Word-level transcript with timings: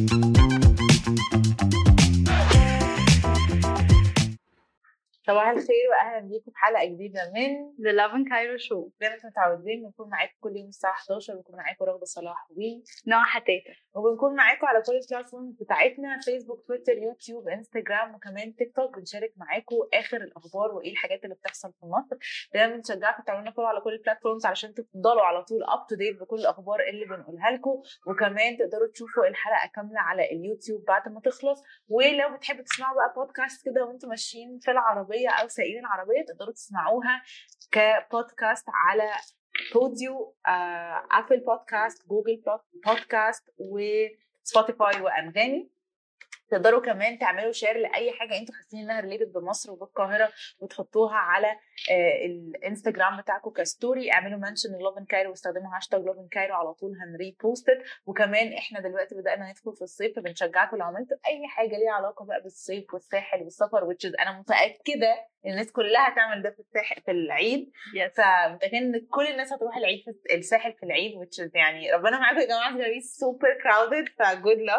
صباح 0.00 0.43
الخير 5.56 5.86
واهلا 5.90 6.20
بيكم 6.28 6.50
في 6.50 6.56
حلقة 6.58 6.84
جديدة 6.84 7.20
من 7.34 7.50
The 7.84 7.92
Lovin 7.98 8.26
Cairo 8.30 8.58
Show. 8.68 8.82
زي 9.00 9.08
ما 9.08 9.14
أنتم 9.14 9.28
متعودين 9.28 9.82
بنكون 9.84 10.08
معاكم 10.10 10.32
كل 10.40 10.56
يوم 10.56 10.68
الساعة 10.68 10.92
11 10.92 11.34
بنكون 11.34 11.56
معاكم 11.56 11.84
رغده 11.84 12.04
صلاح 12.04 12.46
ونهى 12.50 13.24
حتاتة 13.24 13.74
وبنكون 13.94 14.34
معاكم 14.36 14.66
على 14.66 14.82
كل 14.86 14.92
ال 14.96 15.02
platforms 15.02 15.54
بتاعتنا 15.62 16.18
Facebook 16.24 16.66
Twitter 16.66 16.92
YouTube 16.98 17.48
Instagram 17.48 18.14
وكمان 18.14 18.54
تيك 18.54 18.76
توك 18.76 18.98
بنشارك 18.98 19.32
معاكم 19.36 19.76
آخر 19.94 20.16
الأخبار 20.16 20.74
وإيه 20.74 20.92
الحاجات 20.92 21.24
اللي 21.24 21.34
بتحصل 21.34 21.72
في 21.80 21.86
مصر. 21.86 22.16
دايما 22.54 22.76
بنشجعكم 22.76 23.22
تعملونا 23.22 23.50
follow 23.50 23.66
على 23.68 23.80
كل 23.80 23.92
ال 23.92 23.97
platforms 23.97 24.46
علشان 24.46 24.74
تفضلوا 24.74 25.22
على 25.22 25.44
طول 25.44 25.62
up 25.64 25.86
to 25.88 25.94
date 25.96 26.20
بكل 26.20 26.36
الأخبار 26.36 26.80
اللي 26.90 27.04
بنقولها 27.06 27.50
لكم. 27.50 27.82
وكمان 28.06 28.56
تقدروا 28.58 28.88
تشوفوا 28.92 29.26
الحلقة 29.26 29.70
كاملة 29.74 30.00
على 30.00 30.24
اليوتيوب 30.32 30.84
بعد 30.84 31.08
ما 31.08 31.20
تخلص. 31.20 31.62
ولو 31.88 32.36
بتحبوا 32.36 32.62
تسمعوا 32.64 32.94
بقى 32.94 33.12
بودكاست 33.16 33.64
كده 33.64 33.84
وأنتم 33.84 34.08
ماشيين 34.08 34.58
في 34.58 34.70
العربية 34.70 35.28
أو 35.30 35.48
سايقين 35.54 35.78
العربيه 35.78 36.24
تقدروا 36.28 36.52
تسمعوها 36.52 37.22
كبودكاست 37.70 38.66
على 38.68 39.10
Podeo 39.74 40.34
Apple 41.10 41.40
Podcast 41.40 42.08
Google 42.08 42.42
Podcast 42.86 43.44
و 43.58 43.76
Spotify 43.76 45.00
وأنغامي. 45.00 45.70
تقدروا 46.48 46.80
كمان 46.80 47.18
تعملوا 47.18 47.52
share 47.52 47.78
لأي 47.78 48.12
حاجة 48.12 48.38
أنتوا 48.38 48.54
حاسين 48.54 48.80
إنها 48.80 49.00
related 49.00 49.32
بمصر 49.32 49.72
وبالقاهرة 49.72 50.32
وتحطوها 50.58 51.16
على 51.16 51.58
الانستجرام 52.24 53.20
بتاعكم 53.20 53.50
ك 53.50 53.60
story 53.60 54.12
اعملوا 54.12 54.38
mention 54.38 54.68
Lovin 54.80 55.04
Cairo 55.04 55.30
واستخدموا 55.30 55.76
hashtag 55.76 56.00
Lovin 56.00 56.28
Cairo 56.30 56.54
على 56.54 56.74
طول 56.74 56.90
هن 57.02 57.36
repost 57.42 57.72
it 57.72 57.82
وكمان 58.06 58.52
إحنا 58.52 58.80
دلوقتي 58.80 59.14
بدأنا 59.14 59.50
ندخل 59.50 59.76
في 59.76 59.82
الصيف 59.82 60.16
فبنشجعكم 60.16 60.76
لو 60.76 60.84
عملتوا 60.84 61.16
أي 61.26 61.48
حاجة 61.48 61.68
ليها 61.78 61.92
علاقة 61.92 62.24
بقى 62.24 62.40
بالصيف 62.42 62.94
والساحل 62.94 63.42
والسفر 63.42 63.80
which 63.92 64.10
is 64.10 64.20
أنا 64.20 64.38
متأكدة 64.38 65.26
الناس 65.46 65.72
كلها 65.72 66.14
تعمل 66.14 66.42
ده 66.42 66.50
في 66.50 66.58
الساحل 66.60 67.00
في 67.02 67.10
العيد. 67.10 67.70
yes 67.94 68.12
فمتخيل 68.12 68.74
إن 68.94 69.06
كل 69.10 69.26
الناس 69.26 69.52
هتروح 69.52 69.76
العيد 69.76 70.02
في 70.04 70.34
الساحل 70.34 70.72
في 70.72 70.82
العيد 70.82 71.12
which 71.12 71.44
is 71.46 71.50
يعني 71.54 71.92
ربنا 71.92 72.18
معاكم 72.18 72.38
يا 72.40 72.46
جماعة 72.46 72.76
في 72.76 73.00
super 73.00 73.58
crowded 73.62 74.08
ف 74.18 74.26
good 74.26 74.58
luck 74.58 74.78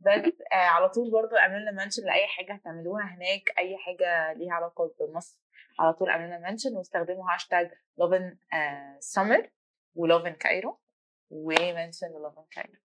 بس 0.00 0.32
آه 0.52 0.56
على 0.56 0.88
طول 0.88 1.10
برضو 1.10 1.36
اعملوا 1.36 1.58
لنا 1.60 1.84
mention 1.84 2.02
لأي 2.02 2.26
حاجة 2.26 2.52
هتعملوها 2.52 3.02
هناك 3.04 3.42
أي 3.58 3.76
حاجة 3.76 4.32
ليها 4.32 4.52
علاقة 4.52 4.94
بمصر. 5.00 5.38
على 5.78 5.92
طول 5.92 6.08
اعملوا 6.08 6.50
mention 6.50 6.76
واستخدموا 6.76 7.32
hashtag 7.34 7.70
Lovin 7.98 8.36
Summer 8.98 9.50
و 9.94 10.00
Lovin 10.00 10.30
Cairo 10.32 10.80
و 11.30 11.39
mention 11.39 12.06
Lovin 12.22 12.44
Cairo 12.50 12.78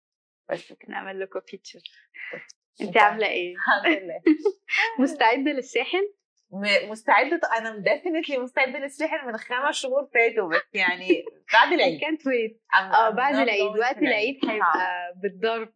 بس 0.50 0.74
كده. 0.74 0.92
نعمل 0.92 1.20
لكم 1.20 1.40
feature 1.48 1.80
انت 2.82 2.98
عاملة 2.98 3.28
إيه؟ 3.28 3.56
الحمد 3.56 3.86
لله. 3.98 4.22
مستعدة 5.00 5.52
للساحل؟ 5.52 6.14
مستعدة 6.90 7.40
أنا 7.58 7.78
definitely 7.78 8.38
مستعدة 8.38 8.80
للساحل 8.80 9.28
من 9.28 9.38
خمس 9.38 9.76
شهور 9.76 10.10
فاتوا 10.14 10.50
بس 10.50 10.62
يعني 10.74 11.26
بعد 11.54 11.74
العيد. 11.74 12.02
كانت 12.02 12.28
ويت 12.28 12.62
آه 12.76 13.10
بعد 13.10 13.36
العيد. 13.36 13.78
وقت 13.80 13.98
العيد. 13.98 14.46
هيبقى 14.46 15.14
بالضرب. 15.16 15.74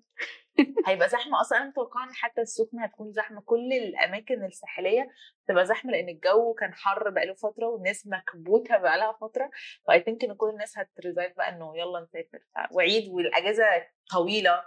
هيبقى 0.87 1.09
زحمة 1.09 1.41
أصلا. 1.41 1.57
أنا 1.57 1.69
متوقعة 1.69 2.03
إن 2.03 2.13
حتى 2.13 2.41
السخنة 2.41 2.83
هتكون 2.83 3.11
زحمة. 3.11 3.41
كل 3.41 3.73
الأماكن 3.73 4.45
الساحلية 4.45 5.09
تبقى 5.47 5.65
زحمة 5.65 5.91
لأن 5.91 6.09
الجو 6.09 6.53
كان 6.53 6.73
حر 6.73 7.09
بقاله 7.09 7.33
فترة 7.33 7.67
والناس 7.67 8.07
مكبوتة 8.07 8.77
بقالها 8.77 9.17
فترة. 9.21 9.49
فأي 9.87 10.01
ثينك 10.01 10.23
إن 10.23 10.33
كل 10.33 10.49
الناس 10.49 10.77
هتريزايد 10.77 11.35
بقى 11.35 11.49
إنه 11.49 11.77
يلا 11.77 11.99
نسافر. 11.99 12.39
وعيد 12.71 13.09
والأجازة 13.13 13.65
طويلة. 14.11 14.63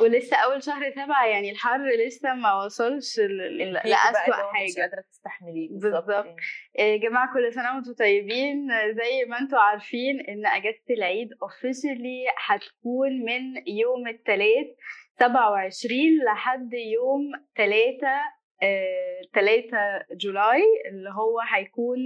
ولسه 0.00 0.36
أول 0.36 0.62
شهر 0.62 0.90
سبعة 0.90 1.26
يعني 1.26 1.50
الحر 1.50 1.80
لسه 2.06 2.34
ما 2.34 2.64
وصلش 2.64 3.18
لأسوأ 3.20 4.34
هو 4.34 4.52
مش 4.64 4.78
قادرة 4.78 5.04
تستحمليه. 5.10 5.68
بالظبط. 5.70 6.26
يا 6.78 6.96
جماعة 6.96 7.32
كل 7.34 7.52
سنة 7.52 7.74
وأنتم 7.74 7.92
طيبين. 7.92 8.68
زي 8.92 9.24
ما 9.28 9.38
أنتم 9.38 9.56
عارفين 9.56 10.20
إن 10.20 10.46
إجازة 10.46 10.84
العيد 10.90 11.28
officially 11.28 12.34
هتكون 12.46 13.10
من 13.24 13.62
يوم 13.66 14.08
الثلاث 14.08 14.66
27 15.18 15.98
لحد 16.26 16.72
يوم 16.74 17.30
3 17.56 17.98
3 19.34 19.68
جولاي 20.12 20.62
اللي 20.90 21.10
هو 21.10 21.40
هيكون 21.40 21.98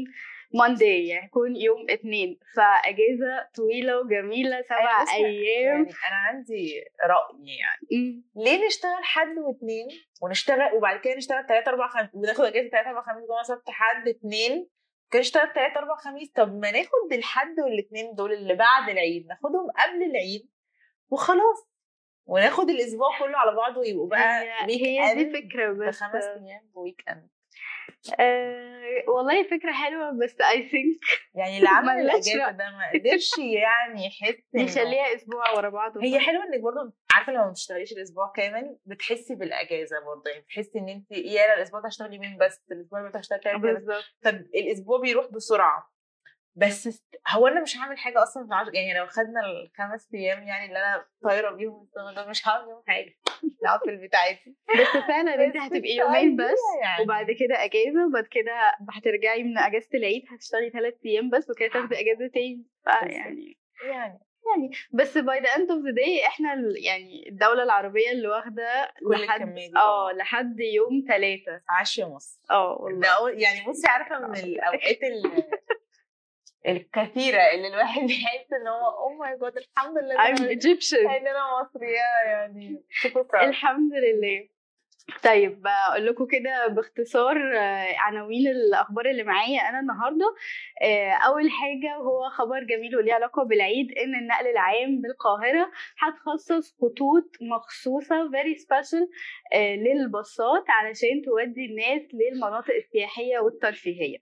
مانداي 0.59 1.07
يعني 1.07 1.25
هيكون 1.25 1.57
يوم 1.57 1.87
اثنين 1.91 2.39
فأجازة 2.57 3.49
طويلة 3.57 4.01
وجميلة 4.01 4.63
سبع 4.63 4.79
أيوة، 4.79 5.03
بس 5.03 5.09
أيام. 5.15 5.67
يعني 5.67 5.83
أنا 6.09 6.17
عندي 6.17 6.85
رأي 7.05 7.57
يعني. 7.59 7.87
مم. 7.93 8.25
ليه 8.45 8.67
نشتغل 8.67 9.05
حد 9.05 9.39
واثنين 9.39 9.89
ونشتغل 10.23 10.75
وبعد 10.75 11.01
كده 11.01 11.15
نشتغل 11.15 11.47
ثلاثة 11.47 11.71
أربعة 11.71 11.89
خميس 11.89 12.11
وناخد 12.15 12.45
أجازة 12.45 12.69
ثلاثة 12.69 12.89
أربعة 12.89 13.03
خميس 13.03 13.25
جمعة 13.29 13.43
سبت 13.43 13.71
حد 13.71 14.09
اثنين 14.09 14.69
كده 15.11 15.21
نشتغل 15.21 15.53
ثلاثة 15.55 15.79
أربعة 15.81 15.97
خميس. 15.97 16.33
طب 16.33 16.55
ما 16.55 16.71
ناخد 16.71 17.13
الحد 17.13 17.61
والاثنين 17.61 18.15
دول 18.15 18.33
اللي 18.33 18.55
بعد 18.55 18.89
العيد 18.89 19.27
ناخدهم 19.27 19.71
قبل 19.71 20.03
العيد 20.11 20.49
وخلاص. 21.11 21.69
وناخد 22.27 22.71
الأسبوع 22.71 23.19
كله 23.19 23.39
على 23.39 23.57
بعضه 23.57 23.81
ويبقوا 23.81 24.09
بقى 24.09 24.43
هي, 24.67 25.01
هي 25.01 25.15
دي 25.25 25.31
فكرة 25.31 25.73
بس 25.73 26.03
بخمس 26.03 26.25
أيام 26.25 26.71
ويك 26.75 27.05
إند 27.09 27.29
آه 28.21 28.77
والله 29.09 29.43
فكرة 29.43 29.73
حلوة 29.73 30.11
بس 30.11 30.33
I 30.33 30.57
think 30.71 30.99
يعني 31.35 31.59
اللي 31.59 31.69
عمل 31.69 32.07
رأي. 32.11 32.53
ده 32.53 32.71
ما 32.71 32.91
قدرش 32.95 33.31
يعني 33.39 34.07
يحس 34.07 34.43
نخليها 34.55 35.15
أسبوع 35.15 35.51
ورا 35.51 35.69
بعض 35.69 35.99
هي 35.99 36.19
حلوة 36.21 36.45
إنك 36.45 36.61
برضه 36.61 36.93
عارفة 37.15 37.33
لما 37.33 37.45
ما 37.45 37.51
بتشتغليش 37.51 37.93
الأسبوع 37.93 38.33
كامل 38.37 38.79
بتحسي 38.87 39.35
بالأجازة 39.35 39.97
برضه 40.01 40.31
يعني 40.31 40.43
بتحسي 40.43 40.79
إن 40.79 40.89
انت 40.89 41.11
يا 41.11 41.55
الأسبوع 41.55 41.81
ده 41.81 41.89
هشتغل 41.89 42.15
يومين 42.15 42.39
بس 42.39 42.65
الأسبوع 42.73 43.01
اللي 43.01 43.19
هشتغل 43.19 43.41
ثلاث 43.41 43.61
بالظبط. 43.61 44.05
فالاسبوع 44.23 45.01
بيروح 45.01 45.27
بسرعة. 45.27 45.96
بس 46.57 47.03
هو 47.29 47.47
أنا 47.47 47.61
مش 47.63 47.77
هعمل 47.77 47.99
حاجة 47.99 48.23
أصلا 48.23 48.43
في 48.43 48.49
العشر 48.49 48.75
يعني 48.75 48.99
لو 48.99 49.07
خدنا 49.07 49.41
الخمس 49.41 50.09
أيام 50.15 50.43
يعني 50.43 50.67
اللي 50.67 50.79
أنا 50.79 51.05
طايرة 51.23 51.51
بيهم 51.51 51.83
السنة 51.83 52.15
ده 52.15 52.27
مش 52.31 52.49
هعمل 52.49 52.67
بيهم 52.67 52.83
حاجة 52.87 53.15
العب 53.63 53.81
في 53.85 53.91
البيت 53.91 54.15
عادي. 54.15 54.57
بس 54.81 55.03
فعلا 55.09 55.45
أنت 55.45 55.57
هتبقي 55.57 55.91
يومين 55.97 56.37
بس 56.37 56.59
يعني. 56.83 57.03
وبعد 57.05 57.27
كده 57.31 57.65
إجازة 57.65 58.07
وبعد 58.09 58.25
كده 58.31 58.53
هترجعي 58.91 59.43
من 59.43 59.59
إجازة 59.59 59.89
العيد 59.95 60.23
هتشتغلي 60.33 60.71
ثلاث 60.71 60.95
أيام 61.07 61.31
بس 61.31 61.51
وكده 61.51 61.69
تاخدي 61.69 61.95
إجازة 62.01 62.27
تاني. 62.35 62.67
يعني 62.87 63.59
يعني. 63.91 64.19
يعني 64.51 64.71
بس 64.93 65.19
باي 65.19 65.41
ذا 65.41 65.49
اند 65.57 65.71
اوف 65.71 65.85
ذا 65.85 65.91
داي 65.91 66.27
إحنا 66.27 66.55
يعني 66.85 67.29
الدولة 67.29 67.63
العربية 67.63 68.11
اللي 68.13 68.29
واخدة 68.29 68.93
كل 69.09 69.25
لحد 69.25 69.57
آه. 69.77 70.13
لحد 70.13 70.61
يوم 70.61 71.05
ثلاثة 71.09 71.63
عاش 71.69 71.99
يا 71.99 72.07
مصر. 72.07 72.41
آه 72.51 72.77
والله. 72.81 73.31
يعني 73.31 73.65
بصي 73.69 73.87
عارفة 73.89 74.19
من 74.19 74.37
الأوقات 74.37 75.03
ال- 75.03 75.43
الكثيرة 76.67 77.41
اللي 77.55 77.69
الواحد 77.69 78.01
بيحس 78.07 78.53
إن 78.53 78.69
هو 78.69 78.89
أو 78.89 79.09
ماي 79.19 79.39
جاد 79.39 79.57
الحمد 79.57 79.99
لله 79.99 80.35
I'm 80.35 80.59
Egyptian. 80.59 81.11
إن 81.11 81.27
أنا 81.27 81.61
مصرية 81.63 82.27
يعني. 82.27 82.83
الحمد 83.49 83.93
لله. 83.93 84.49
طيب 85.25 85.67
أقول 85.67 86.07
لكم 86.07 86.27
كده 86.27 86.67
باختصار 86.67 87.37
آه، 87.57 87.95
عناوين 87.99 88.47
الأخبار 88.49 89.07
اللي 89.11 89.23
معايا 89.23 89.61
أنا 89.61 89.81
النهارده. 89.81 90.35
آه، 90.83 91.11
أول 91.11 91.51
حاجة 91.51 91.95
هو 91.97 92.31
خبر 92.31 92.63
جميل 92.65 92.97
وليه 92.97 93.13
علاقة 93.15 93.43
بالعيد 93.45 93.93
إن 93.93 94.15
النقل 94.15 94.47
العام 94.47 95.01
بالقاهرة 95.01 95.71
هتخصص 95.99 96.75
خطوط 96.81 97.37
مخصوصة 97.41 98.31
very 98.31 98.57
special 98.59 99.09
آه، 99.55 99.77
للباصات 99.77 100.65
علشان 100.69 101.23
تودي 101.25 101.65
الناس 101.67 102.03
للمناطق 102.15 102.75
السياحية 102.75 103.39
والترفيهية. 103.39 104.19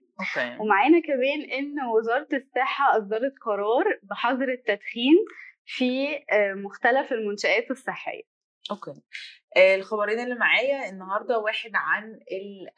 ومعانا 0.61 0.99
كمان 0.99 1.41
إن 1.41 1.75
وزارة 1.97 2.27
الصحة 2.33 2.97
أصدرت 2.97 3.33
قرار 3.45 3.85
بحظر 4.03 4.49
التدخين 4.51 5.15
في 5.65 6.07
مختلف 6.55 7.11
المنشآت 7.13 7.71
الصحية. 7.71 8.34
okay. 8.71 9.01
آه، 9.57 9.75
الخبرين 9.75 10.19
اللي 10.19 10.35
معايا 10.35 10.89
النهارده 10.89 11.39
واحد 11.39 11.71
عن 11.73 12.19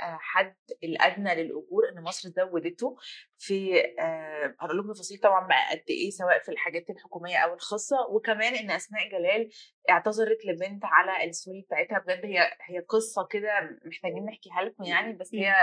الحد 0.04 0.56
الأدنى 0.84 1.36
للأجور 1.36 1.90
إن 1.92 2.04
مصر 2.04 2.30
زودته 2.30 2.96
في 3.38 3.80
آه، 4.00 4.56
هقول 4.60 4.78
لكم 4.80 4.94
تفاصيل 4.94 5.20
طبعا 5.20 5.48
بقى 5.48 5.70
قد 5.72 5.84
إيه 5.90 6.10
سواء 6.10 6.40
في 6.44 6.50
الحاجات 6.50 6.90
الحكومية 6.90 7.38
أو 7.38 7.54
الخاصة 7.54 7.98
وكمان 8.10 8.56
إن 8.56 8.72
أسماء 8.72 9.10
جلال 9.10 9.50
اعتذرت 9.90 10.46
لبنت 10.46 10.86
على 10.86 11.30
ال 11.30 11.35
story 11.35 11.62
بتاعتها. 11.62 12.00
بجد 12.00 12.26
هي 12.26 12.58
هي 12.62 12.80
قصة 12.80 13.28
كده 13.30 13.50
محتاجين 13.86 14.26
نحكيها 14.26 14.62
لكم 14.62 14.84
يعني 14.84 15.14
بس 15.14 15.36
هي 15.36 15.54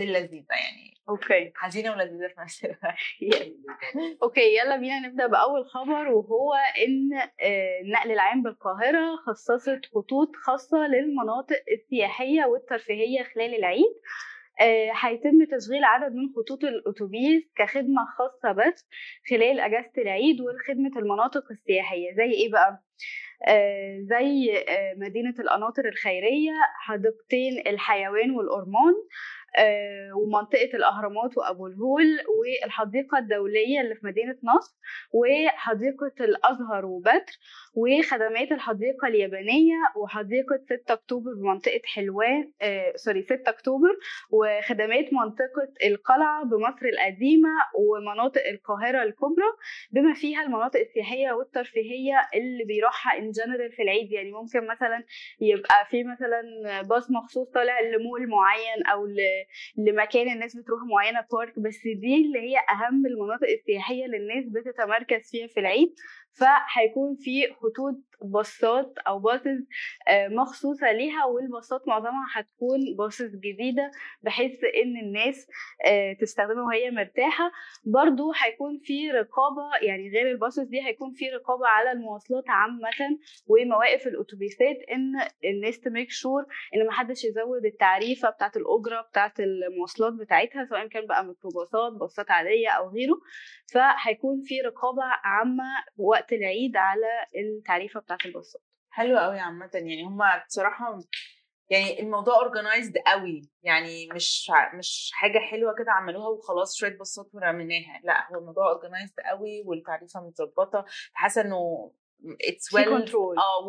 لذيذة 0.00 0.46
يعني 0.50 0.94
okay. 1.08 1.52
حزينة 1.54 1.90
ولذيذة 1.92 2.28
في 2.28 2.40
نفس 2.40 2.64
الوقت. 2.64 2.82
okay 4.22 4.56
يلا 4.58 4.76
بينا 4.76 4.98
نبدأ 4.98 5.26
بأول 5.26 5.66
خبر 5.66 6.08
وهو 6.08 6.54
إن 6.86 7.12
آه، 7.40 7.80
النقل 7.84 8.10
العام 8.12 8.42
بالقاهرة 8.42 9.16
خصصت 9.26 9.80
خطوط 9.94 10.36
خاصة 10.36 10.78
للمناطق 10.86 11.62
السياحية 11.72 12.44
والترفيهية 12.44 13.22
خلال 13.22 13.54
العيد. 13.54 13.94
آه، 14.60 14.92
هيتم 15.00 15.44
تشغيل 15.44 15.84
عدد 15.84 16.14
من 16.14 16.28
خطوط 16.36 16.64
الأتوبيس 16.64 17.42
كخدمة 17.56 18.04
خاصة 18.18 18.52
بس 18.52 18.88
خلال 19.30 19.60
أجازة 19.60 19.92
العيد 19.98 20.40
ولخدمه 20.40 20.98
المناطق 21.00 21.44
السياحية. 21.50 22.14
زي 22.16 22.30
إيه 22.30 22.52
بقى؟ 22.52 22.68
آه، 22.68 22.82
زي 24.00 24.58
آه، 24.68 24.94
مدينة 24.96 25.34
القناطر 25.38 25.88
الخيرية 25.88 26.52
حديقتين 26.80 27.66
الحيوان 27.66 28.30
والأورمان 28.30 28.94
آه، 29.58 30.10
ومنطقة 30.16 30.70
الأهرامات 30.74 31.38
وأبو 31.38 31.66
الهول 31.66 32.06
والحديقة 32.38 33.18
الدولية 33.18 33.80
اللي 33.80 33.94
في 33.94 34.06
مدينة 34.06 34.36
نصر 34.44 34.74
وحديقة 35.12 36.12
الأزهر 36.20 36.86
وبدر 36.86 37.38
وخدمات 37.74 38.52
الحديقة 38.52 39.08
اليابانية 39.08 39.74
وحديقة 39.96 40.56
6 40.82 40.92
أكتوبر 40.94 41.34
بمنطقة 41.34 41.80
حلوان 41.84 42.52
آه 42.62 42.92
سوري 42.96 43.22
6 43.22 43.42
أكتوبر 43.46 43.88
وخدمات 44.30 45.12
منطقة 45.12 45.68
القلعة 45.86 46.44
بمصر 46.44 46.86
القديمة 46.86 47.50
ومناطق 47.78 48.46
القاهرة 48.46 49.02
الكبرى 49.02 49.50
بما 49.90 50.14
فيها 50.14 50.42
المناطق 50.42 50.80
السياحية 50.80 51.32
والترفيهية 51.32 52.14
اللي 52.34 52.64
بيروحها 52.92 53.18
in 53.18 53.30
general 53.30 53.72
في 53.72 53.82
العيد 53.82 54.12
يعني 54.12 54.32
ممكن 54.32 54.66
مثلا 54.66 55.04
يبقى 55.40 55.86
في 55.90 56.04
مثلا 56.04 56.42
باص 56.82 57.10
مخصوص 57.10 57.48
طالع 57.54 57.80
لمول 57.80 58.28
معين 58.28 58.86
ل- 59.06 59.44
لمكان 59.90 60.28
الناس 60.32 60.56
بتروح 60.56 60.80
معينة 60.92 61.26
park 61.32 61.58
بس 61.58 61.78
دي 61.84 62.16
اللي 62.16 62.38
هي 62.38 62.56
أهم 62.58 63.06
المناطق 63.06 63.46
السياحية 63.58 64.04
اللي 64.04 64.16
الناس 64.16 64.44
بتتمركز 64.48 65.30
فيها 65.30 65.46
في 65.46 65.60
العيد. 65.60 65.94
فهيكون 66.34 67.16
في 67.16 67.52
خطوط 67.54 67.94
باصات 68.24 68.94
أو 69.06 69.18
buses 69.18 69.66
آه، 70.08 70.28
مخصوصة 70.28 70.92
ليها 70.92 71.24
والباصات 71.24 71.88
معظمها 71.88 72.26
هتكون 72.34 72.78
buses 72.98 73.36
جديدة 73.36 73.90
بحيث 74.22 74.52
إن 74.82 74.96
الناس 75.06 75.46
آه، 75.86 76.12
تستخدمها 76.12 76.64
وهي 76.64 76.90
مرتاحة. 76.90 77.52
برضو 77.84 78.32
هيكون 78.42 78.78
في 78.84 79.10
رقابة 79.10 79.70
يعني 79.82 80.10
غير 80.10 80.30
الباصز 80.30 80.62
دي 80.62 80.86
هيكون 80.86 81.12
في 81.12 81.28
رقابة 81.30 81.66
على 81.66 81.92
المواصلات 81.92 82.44
عامة 82.48 83.18
ومواقف 83.46 84.06
الأتوبيسات 84.06 84.76
إن 84.92 85.12
الناس 85.44 85.80
تميك 85.80 86.10
شور 86.10 86.42
إن 86.74 86.86
محدش 86.86 87.24
يزود 87.24 87.64
التعريفة 87.64 88.30
بتاعة 88.30 88.52
الأجرة 88.56 89.00
بتاعة 89.00 89.34
المواصلات 89.40 90.12
بتاعتها 90.12 90.64
سواء 90.64 90.86
كان 90.86 91.06
بقى 91.06 91.24
ميكروباصات 91.24 91.92
باصات 91.92 92.30
عادية 92.30 92.68
أو 92.68 92.88
غيره. 92.90 93.16
فهيكون 93.72 94.42
في 94.44 94.60
رقابة 94.60 95.02
عامة 95.24 95.64
وقت 95.96 96.21
العيد 96.32 96.76
على 96.76 97.06
التعريفة 97.36 98.00
بتاعة 98.00 98.18
الباصات. 98.24 98.62
حلو 98.90 99.18
قوي 99.18 99.38
عامة 99.38 99.70
يعني 99.74 100.02
هما 100.02 100.44
بصراحة 100.46 100.98
يعني 101.70 102.00
الموضوع 102.00 102.34
organized 102.34 102.98
قوي 102.98 103.42
يعني 103.62 104.08
مش 104.14 104.50
مش 104.74 105.10
حاجة 105.14 105.38
حلوة 105.38 105.74
كده 105.78 105.92
عملوها 105.92 106.28
وخلاص 106.28 106.76
شوية 106.76 106.98
بصات 106.98 107.34
ورميناها 107.34 108.00
لأ 108.04 108.28
هو 108.34 108.38
الموضوع 108.38 108.70
organized 108.72 109.14
قوي 109.20 109.62
والتعريفة 109.66 110.20
متظبطة 110.20 110.84
حاسة 111.12 111.40
إنه 111.40 111.92
it's 112.48 112.74
well 112.74 112.88
آه 113.38 113.66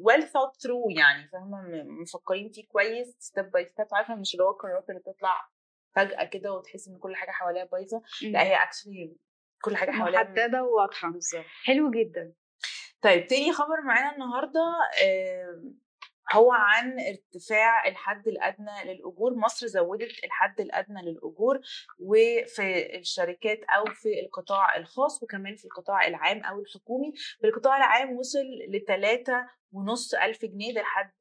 well 0.00 0.22
thought 0.22 0.56
through 0.62 0.90
يعني 0.90 1.28
فاهمة؟ 1.28 1.62
م- 1.62 2.02
مفكرين 2.02 2.50
فيه 2.50 2.66
كويس 2.66 3.16
step 3.18 3.50
by 3.50 3.64
step 3.66 3.86
عارفة؟ 3.92 4.14
مش 4.14 4.34
اللي 4.34 4.44
هو 4.44 4.50
القرارات 4.50 4.90
اللي 4.90 5.00
بتطلع 5.00 5.48
فجأة 5.96 6.24
كده 6.24 6.52
وتحس 6.52 6.88
إن 6.88 6.98
كل 6.98 7.16
حاجة 7.16 7.30
حواليها 7.30 7.64
بايظة 7.64 8.02
لأ 8.22 8.42
هي 8.42 8.54
actually 8.56 9.16
كل 9.62 9.76
حاجة 9.76 9.90
حواليها 9.90 10.22
محددة 10.22 10.64
وواضحة. 10.64 11.10
بالظبط. 11.10 11.44
حلو 11.64 11.90
جدا. 11.90 12.32
طيب 13.02 13.26
تاني 13.26 13.52
خبر 13.52 13.82
معانا 13.84 14.12
النهارده 14.12 14.60
آم، 15.04 15.78
هو 16.32 16.52
عن 16.52 16.96
ارتفاع 17.00 17.88
الحد 17.88 18.28
الأدنى 18.28 18.84
للأجور. 18.84 19.34
مصر 19.34 19.66
زودت 19.66 20.24
الحد 20.24 20.60
الأدنى 20.60 21.02
للأجور 21.02 21.60
وفي 21.98 22.96
الشركات 22.98 23.60
أو 23.64 23.84
في 23.84 24.20
القطاع 24.20 24.76
الخاص 24.76 25.22
وكمان 25.22 25.56
في 25.56 25.64
القطاع 25.64 26.06
العام 26.06 26.44
أو 26.44 26.60
الحكومي. 26.60 27.12
في 27.40 27.46
القطاع 27.46 27.76
العام 27.76 28.16
وصل 28.16 28.44
لتلاتة 28.68 29.46
ونص 29.72 30.14
ألف 30.14 30.44
جنيه 30.44 30.74
ده 30.74 30.80
الحد 30.80 31.12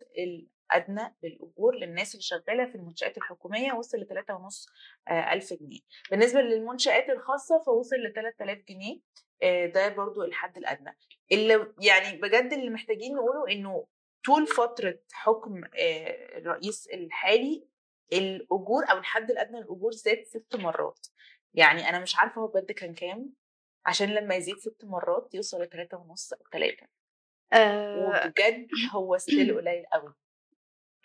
الادنى 0.71 1.15
للأجور 1.23 1.75
للناس 1.75 2.11
اللي 2.11 2.21
شغالة 2.23 2.65
في 2.65 2.75
المنشآت 2.75 3.17
الحكومية 3.17 3.73
وصل 3.73 3.97
لتلاتة 3.97 4.35
ونص 4.35 4.67
آه، 5.07 5.33
ألف 5.33 5.53
جنيه. 5.53 5.79
بالنسبة 6.11 6.41
للمنشآت 6.41 7.09
الخاصة 7.09 7.63
فوصل 7.65 7.95
ل 7.95 8.13
3000 8.13 8.57
جنيه 8.69 8.99
آه، 9.43 9.65
ده 9.65 9.89
برضو 9.89 10.23
الحد 10.23 10.57
الأدنى. 10.57 10.97
اللي 11.31 11.73
يعني 11.81 12.17
بجد 12.17 12.53
اللي 12.53 12.69
محتاجين 12.69 13.15
نقوله 13.15 13.51
إنه 13.51 13.87
طول 14.25 14.47
فترة 14.47 14.99
حكم 15.11 15.63
آه، 15.63 16.37
الرئيس 16.37 16.87
الحالي 16.87 17.67
الأجور 18.13 18.83
أو 18.91 18.97
الحد 18.97 19.31
الأدنى 19.31 19.59
للأجور 19.59 19.91
زاد 19.91 20.23
ست 20.23 20.55
مرات. 20.55 21.07
يعني 21.53 21.89
أنا 21.89 21.99
مش 21.99 22.15
عارفة 22.15 22.41
هو 22.41 22.47
بجد 22.47 22.71
كان 22.71 22.93
كام 22.93 23.33
عشان 23.85 24.09
لما 24.09 24.35
يزيد 24.35 24.57
ست 24.57 24.85
مرات 24.85 25.35
يوصل 25.35 25.61
لتلاتة 25.61 25.97
ونص 25.97 26.33
أو 26.33 26.39
تلاتة. 26.51 26.87
آه 27.53 28.25
وبجد 28.25 28.67
هو 28.91 29.17
ستيل 29.23 29.57
قليل 29.57 29.85
قوي 29.93 30.13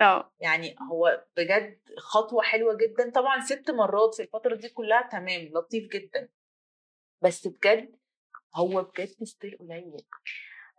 آه. 0.00 0.32
يعني 0.40 0.76
هو 0.90 1.24
بجد 1.36 1.78
خطوة 1.98 2.42
حلوة 2.42 2.76
جدا. 2.76 3.10
طبعا 3.10 3.40
ست 3.40 3.70
مرات 3.70 4.14
في 4.14 4.22
الفترة 4.22 4.54
دي 4.56 4.68
كلها 4.68 5.08
تمام 5.12 5.40
لطيف 5.54 5.88
جدا. 5.92 6.28
بس 7.22 7.46
بجد 7.48 7.96
هو 8.56 8.82
بجد 8.82 9.08
still 9.24 9.58
قليل. 9.60 9.92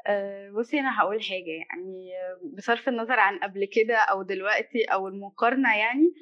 آه، 0.07 0.49
بصي 0.49 0.79
أنا 0.79 0.99
هقول 1.01 1.23
حاجة. 1.23 1.51
يعني 1.69 2.11
بصرف 2.57 2.87
النظر 2.89 3.19
عن 3.19 3.39
قبل 3.39 3.65
كده 3.65 3.95
أو 3.97 4.23
دلوقتي 4.23 4.83
أو 4.85 5.07
المقارنة 5.07 5.77
يعني 5.77 6.13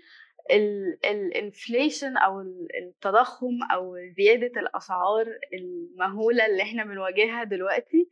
ال 1.05 1.16
inflation 1.16 2.17
أو 2.17 2.41
ال- 2.41 2.67
التضخم 2.83 3.59
أو 3.73 3.95
زيادة 4.17 4.59
الأسعار 4.61 5.25
المهولة 5.53 6.45
اللي 6.45 6.63
إحنا 6.63 6.83
بنواجهها 6.83 7.43
دلوقتي 7.43 8.09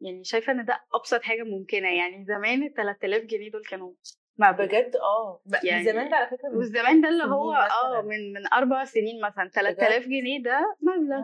يعني 0.00 0.24
شايفة 0.24 0.52
إن 0.52 0.64
ده 0.64 0.80
أبسط 0.94 1.22
حاجة 1.22 1.42
ممكنة. 1.42 1.88
يعني 1.88 2.24
زمان 2.24 2.62
ال 2.62 2.74
3000 2.74 3.22
جنيه 3.24 3.50
دول 3.50 3.62
كانوا 3.64 3.92
مبلغ 4.38 4.66
بجد؟ 4.66 4.96
آه. 4.96 5.42
يعني 5.64 5.84
زمان 5.84 6.10
ده 6.10 6.16
على 6.16 6.26
فكرة 6.26 6.48
من 6.48 6.56
والزمان 6.56 7.00
ده 7.00 7.08
اللي 7.08 7.24
هو 7.24 7.52
آه. 7.54 8.02
من 8.02 8.32
من 8.32 8.52
أربع 8.52 8.84
سنين 8.84 9.20
مثلا 9.20 9.48
3000 9.54 10.04
جنيه 10.06 10.42
ده 10.42 10.76
مبلغ. 10.80 11.16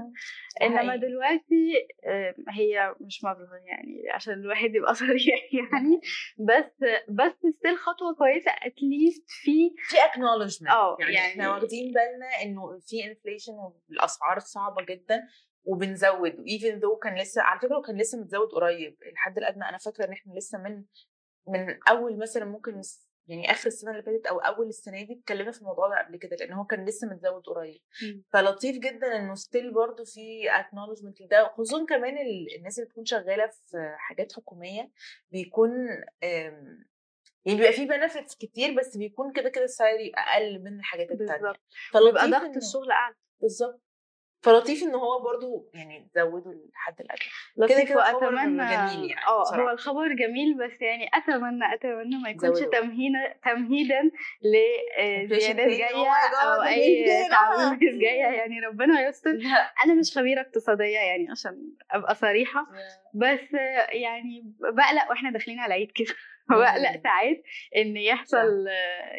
آه، 0.62 0.64
إنما. 0.66 0.96
دلوقتي 0.96 1.72
هي 2.48 2.94
مش 3.00 3.24
مبلغ 3.24 3.54
يعني 3.66 4.10
عشان 4.14 4.34
الواحد 4.34 4.74
يبقى 4.74 4.94
صريح 5.06 5.40
يعني. 5.54 6.00
بس 6.48 6.84
بس 7.08 7.32
still 7.58 7.76
خطوة 7.76 8.14
كويسة 8.14 8.50
at 8.50 8.71
least 8.71 9.24
في 9.28 9.70
في 9.88 9.96
acknowledgement. 9.96 10.70
آه، 10.70 10.96
يعني, 11.00 11.14
يعني- 11.14 11.26
إحنا 11.32 11.50
واخدين 11.54 11.86
بالنا 11.92 12.28
إنه 12.44 12.78
في 12.78 13.04
inflation 13.04 13.52
والأسعار 13.52 14.38
صعبة 14.38 14.84
جدا. 14.84 15.22
وبنزود 15.68 16.32
even 16.32 16.80
though 16.80 16.98
كان 17.02 17.18
لسه 17.18 17.42
على 17.42 17.60
فكرة 17.60 17.80
كان 17.80 17.96
لسه 18.00 18.18
متزود 18.20 18.48
قريب. 18.48 18.96
الحد 19.12 19.38
الادنى 19.38 19.68
أنا 19.68 19.78
فاكرة 19.78 20.04
إن 20.04 20.12
إحنا 20.12 20.32
لسه 20.34 20.58
من 20.58 20.84
من 21.48 21.78
أول 21.88 22.18
مثلا 22.18 22.44
ممكن 22.44 22.80
يعني 23.26 23.50
آخر 23.50 23.66
السنة 23.66 23.90
اللي 23.90 24.02
فاتت 24.02 24.26
أو 24.26 24.38
أول 24.38 24.66
السنة 24.68 25.02
دي 25.04 25.12
اتكلمنا 25.20 25.52
في 25.52 25.60
الموضوع 25.60 25.88
ده 25.88 25.98
قبل 26.06 26.16
كده 26.16 26.36
لأن 26.36 26.52
هو 26.52 26.64
كان 26.64 26.84
لسه 26.84 27.08
متزود 27.08 27.42
قريب. 27.46 27.80
فلطيف 28.32 28.76
جدا 28.78 29.16
إنه 29.16 29.34
still 29.34 29.72
برضو 29.74 30.04
في 30.04 30.50
acknowledgement 30.50 31.22
لده 31.24 31.48
خصوصا 31.48 31.86
كمان 31.86 32.18
ال- 32.18 32.56
الناس 32.58 32.78
اللي 32.78 32.88
بتكون 32.88 33.04
شغالة 33.04 33.46
في 33.46 33.94
حاجات 33.98 34.32
حكومية 34.32 34.90
بيكون 35.30 35.70
يعني 36.22 37.56
بيبقى 37.56 37.72
في 37.72 37.86
benefits 37.86 38.34
كتير 38.36 38.74
بس 38.78 38.96
بيكون 38.96 39.32
كده 39.32 39.48
كده 39.48 39.64
ال 39.64 39.71
salary 39.71 40.12
أقل 40.14 40.62
من 40.62 40.78
الحاجات 40.78 41.10
التانية. 41.10 41.32
بالظبط. 41.32 41.60
فلطيف 41.92 42.24
بيبقى 42.24 42.40
ضغط 42.40 42.56
الشغل 42.56 42.90
أعلى. 42.90 43.14
بالظبط. 43.40 43.82
فلطيف 44.42 44.82
إن 44.82 44.94
هو 44.94 45.22
برضو 45.22 45.70
يعني 45.74 46.08
زودوا 46.14 46.52
الحد 46.52 47.00
الادنى 47.00 47.28
لطيف 47.56 47.88
كده 47.92 48.02
خبر 48.04 48.24
واتمنى 48.24 48.56
جميل 48.56 48.70
يعني 48.72 49.14
آه. 49.28 49.54
هو 49.54 49.70
الخبر 49.70 50.08
جميل 50.12 50.54
بس 50.58 50.80
يعني 50.80 51.10
أتمنى 51.14 51.74
أتمنى 51.74 52.16
ما 52.22 52.30
يكونش. 52.30 52.58
تمهيدا 52.58 53.34
تمهيدا 53.44 54.00
Inflation 54.02 55.32
لزيادات. 55.32 55.66
Oh 55.66 55.78
جاية 55.78 56.10
God, 56.30 56.44
أو 56.44 56.62
أي 56.62 57.28
تعويضات 57.30 57.78
جاية 58.02 58.24
يعني 58.24 58.60
ربنا 58.60 59.08
يستر 59.08 59.30
أنا 59.84 59.94
مش 59.94 60.18
خبيرة 60.18 60.40
اقتصادية 60.40 60.98
يعني 60.98 61.30
عشان 61.30 61.72
أبقى 61.90 62.14
صريحة 62.14 62.66
بس 63.14 63.52
يعني 63.88 64.52
بقلق 64.60 65.10
وإحنا 65.10 65.30
داخلين 65.30 65.58
على 65.58 65.66
العيد 65.74 65.92
كده 65.94 66.14
بقلق. 66.60 67.02
ساعات 67.02 67.42
إن 67.76 67.96
يحصل 67.96 68.66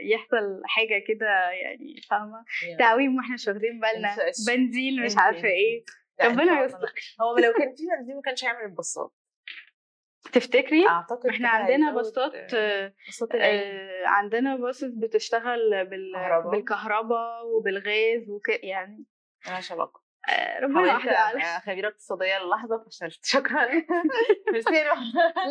يحصل 0.04 0.62
حاجة 0.66 1.04
كده 1.08 1.50
يعني 1.52 2.02
فاهمة؟ 2.10 2.46
تعويم 2.80 3.18
وإحنا 3.18 3.34
مش 3.34 3.48
واخدين 3.48 3.80
بالنا. 3.80 4.16
بنزين 4.48 5.04
مش 5.06 5.18
عارفة 5.18 5.48
إيه. 5.48 5.84
ربنا 6.22 6.64
يستر. 6.64 6.94
هو 7.22 7.38
لو 7.38 7.54
كان 7.54 7.76
في 7.76 7.84
بنزين 7.98 8.16
ما 8.16 8.22
كانش 8.22 8.44
هيعمل 8.44 8.66
البساط. 8.66 9.16
تفتكري؟ 10.32 10.88
أعتقد 10.88 11.28
إحنا 11.30 11.50
عندنا 11.50 11.94
باصات 11.94 12.54
آه، 12.54 12.94
عندنا 14.06 14.56
باصات 14.56 14.92
بتشتغل 14.94 15.86
بال... 15.86 16.14
كهرباء. 16.16 16.52
بالكهرباء 16.52 17.46
وبالغاز 17.46 18.30
وك 18.30 18.50
يعني 18.50 19.06
مالهاش 19.46 19.72
علاقة. 19.72 20.09
ربنا 20.62 20.76
حاولت 20.78 20.94
واحدة 20.94 21.18
اعلم 21.18 21.38
ابقى 21.38 21.62
خبيرة 21.62 21.88
اقتصادية 21.88 22.40
للحظة 22.46 22.84
فشلت. 22.90 23.26
شكرا. 23.36 23.68
ميرسي. 24.54 24.84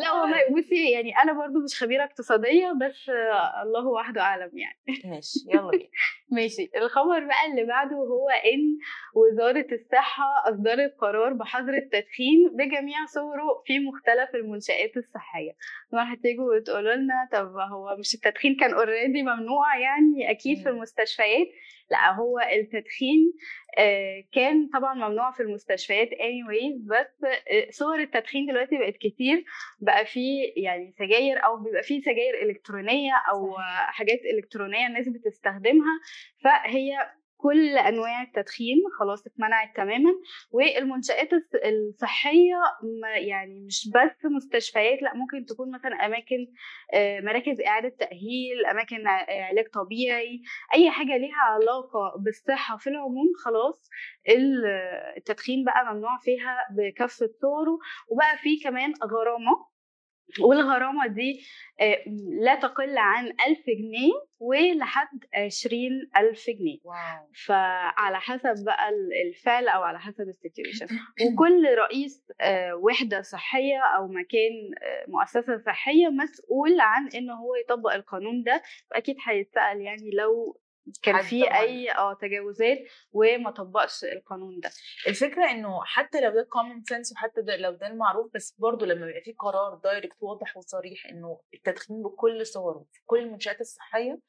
لا 0.03 0.11
والله 0.11 0.37
بصي 0.57 0.91
يعني 0.91 1.17
أنا 1.23 1.33
برضو 1.33 1.59
مش 1.63 1.83
خبيرة 1.83 2.03
اقتصادية 2.03 2.71
بس 2.81 3.09
آه، 3.09 3.61
الله 3.63 3.87
وحده 3.87 4.21
أعلم 4.21 4.51
يعني. 4.53 4.79
ماشي 5.05 5.39
يلا 5.53 5.69
بينا. 5.71 5.89
ماشي. 6.37 6.69
الخبر 6.77 7.19
بقى 7.25 7.45
اللي 7.51 7.65
بعده 7.65 7.95
هو 7.95 8.29
إن 8.29 8.77
وزارة 9.15 9.67
الصحة 9.71 10.23
أصدرت 10.49 10.95
قرار 11.01 11.33
بحظر 11.33 11.73
التدخين 11.73 12.49
بجميع 12.53 13.05
صوره 13.13 13.63
في 13.65 13.79
مختلف 13.79 14.35
المنشآت 14.35 14.97
الصحية. 14.97 15.51
طبعا 15.91 16.13
هتيجوا 16.13 16.55
وتقولوا 16.55 16.93
لنا 16.93 17.29
طب 17.31 17.47
هو 17.71 17.95
مش 17.99 18.13
التدخين 18.15 18.55
كان 18.59 18.73
already 18.73 19.21
ممنوع 19.23 19.77
يعني؟ 19.77 20.31
أكيد 20.31 20.63
في. 20.63 20.69
المستشفيات. 20.69 21.47
لا 21.91 22.11
هو 22.15 22.39
التدخين 22.39 23.33
آه، 23.77 24.23
طبعا 24.73 24.93
ممنوع 24.93 25.31
في 25.31 25.43
المستشفيات 25.43 26.09
anyways 26.09 26.81
بس 26.85 27.23
آه، 27.23 27.67
صور 27.69 27.99
التدخين 27.99 28.45
دلوقتي 28.45 28.77
بقت 28.77 28.97
كتير 28.97 29.43
بقى 29.79 30.05
في 30.05 30.43
يعني 30.57 30.93
سجاير 30.99 31.45
أو 31.45 31.57
بيبقى 31.57 31.83
في 31.83 32.01
سجاير 32.01 32.41
إلكترونية 32.43 33.13
أو 33.31 33.51
صحيح. 33.55 33.91
حاجات 33.91 34.19
إلكترونية 34.33 34.87
الناس 34.87 35.07
بتستخدمها 35.09 35.99
فهي 36.43 37.09
كل 37.41 37.77
أنواع 37.77 38.21
التدخين 38.21 38.77
خلاص 38.99 39.27
اتمنعت 39.27 39.75
تماما 39.75 40.09
والمنشآت 40.51 41.29
الص- 41.29 41.65
الصحية 41.65 42.55
يعني 43.15 43.59
مش 43.65 43.89
بس 43.95 44.25
مستشفيات 44.25 45.01
لأ 45.01 45.13
ممكن 45.15 45.45
تكون 45.45 45.71
مثلا 45.71 46.05
أماكن 46.05 46.47
آه، 46.93 47.19
مراكز 47.21 47.61
إعادة 47.61 47.89
تأهيل 47.89 48.65
أماكن 48.71 49.07
علاج 49.29 49.65
طبيعي 49.73 50.41
أي 50.73 50.91
حاجة 50.91 51.17
ليها 51.17 51.41
علاقة 51.49 52.13
بالصحة 52.17 52.77
في 52.77 52.87
العموم 52.89 53.27
خلاص 53.45 53.89
ال- 54.29 54.65
التدخين 55.17 55.63
بقى 55.65 55.93
ممنوع 55.93 56.17
فيها 56.21 56.57
بكافه 56.71 57.29
صوره 57.41 57.79
وبقى 58.09 58.37
في 58.37 58.59
كمان 58.63 58.93
غرامة 59.03 59.68
والغرامة 60.41 61.07
دي 61.07 61.41
آه، 61.81 61.97
لا 62.41 62.55
تقل 62.55 62.97
عن 62.97 63.25
ألف 63.25 63.65
جنيه 63.67 64.11
ولحد 64.39 65.07
عشرين 65.45 65.91
ألف 66.17 66.45
جنيه. 66.49 66.79
wow. 66.83 67.29
فعلى 67.45 68.19
حسب 68.19 68.65
بقى 68.65 68.89
ال- 68.89 69.27
الفعل 69.27 69.67
أو 69.67 69.83
على 69.83 69.99
حسب 69.99 70.21
ال 70.27 70.32
situation. 70.32 70.85
وكل 71.25 71.65
رئيس 71.77 72.31
آه، 72.41 72.75
وحدة 72.75 73.21
صحية 73.21 73.79
أو 73.97 74.07
مكان 74.07 74.53
آه، 74.83 75.05
مؤسسة 75.11 75.57
صحية 75.65 76.07
مسؤول 76.07 76.79
عن 76.79 77.09
إنه 77.15 77.33
هو 77.33 77.55
يطبق 77.55 77.93
القانون 77.93 78.43
ده. 78.43 78.61
أكيد 78.93 79.15
هيتسأل 79.27 79.81
يعني 79.81 80.11
لو 80.13 80.59
كان 81.01 81.21
في. 81.21 81.55
أي 81.55 81.91
آه 81.91 82.13
تجاوزات 82.13 82.77
وما 83.11 83.51
طبقش 83.51 84.03
القانون 84.03 84.59
ده 84.59 84.69
الفكرة 85.07 85.51
إنه 85.51 85.83
حتى 85.83 86.21
لو 86.21 86.29
ده 86.29 86.47
common 86.49 86.83
sense 86.83 87.11
وحتى 87.11 87.41
ده 87.41 87.55
لو 87.55 87.71
ده 87.71 87.87
المعروف 87.87 88.31
بس 88.33 88.55
برضه 88.59 88.85
لما 88.85 89.05
بيبقى 89.05 89.21
في 89.21 89.33
قرار 89.33 89.75
direct 89.83 90.17
واضح 90.23 90.57
وصريح 90.57 91.05
إنه 91.05 91.41
التدخين 91.53 92.03
بكل 92.03 92.45
صوره 92.45 92.85
في 92.91 92.99
كل 93.05 93.19
المنشآت 93.19 93.61
الصحية 93.61 94.19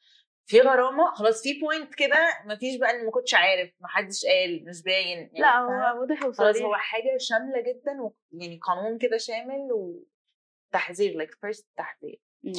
في 0.47 0.61
غرامة 0.61 1.15
خلاص 1.15 1.43
في 1.43 1.61
point 1.61 1.95
كده 1.95 2.29
مفيش 2.45 2.77
بقى 2.77 2.91
ان 2.91 3.05
ما 3.05 3.11
كنتش 3.11 3.35
عارف 3.35 3.71
ما 3.81 3.89
حدش 3.89 4.25
قال 4.27 4.65
مش 4.69 4.83
باين 4.83 5.19
يعني 5.19 5.39
لأ؟ 5.39 5.59
هو 5.59 6.01
واضح 6.01 6.21
خلاص 6.21 6.41
وصريح 6.41 6.63
هو 6.65 6.75
حاجة 6.75 7.17
شاملة 7.19 7.61
جدا 7.61 8.03
و... 8.03 8.15
يعني 8.33 8.59
قانون 8.63 8.99
كده 8.99 9.17
شامل 9.17 9.69
وتحذير 10.73 11.17
like 11.17 11.31
first 11.41 11.69
تحذير 11.77 12.21
مم. 12.43 12.53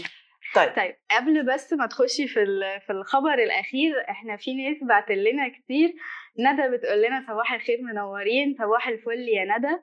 طيب 0.55 0.75
طيب 0.75 0.95
قبل 1.11 1.45
بس 1.53 1.73
ما 1.73 1.85
تخشي 1.87 2.27
في 2.27 2.43
ال- 2.43 2.81
في 2.81 2.89
الخبر 2.91 3.33
الاخير 3.33 4.09
إحنا 4.09 4.37
في 4.37 4.53
ناس 4.53 4.77
بعت 4.83 5.11
لنا 5.11 5.47
كتير 5.49 5.93
ندى 6.39 6.77
بتقول 6.77 7.01
لنا 7.01 7.25
صباح 7.27 7.53
الخير 7.53 7.81
منورين 7.81 8.55
صباح 8.59 8.87
الفل 8.87 9.19
يا 9.29 9.45
ندى 9.57 9.77